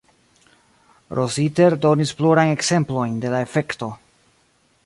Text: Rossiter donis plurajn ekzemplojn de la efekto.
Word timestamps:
Rossiter 1.19 1.77
donis 1.85 2.15
plurajn 2.21 2.57
ekzemplojn 2.57 3.15
de 3.27 3.35
la 3.35 3.47
efekto. 3.49 3.95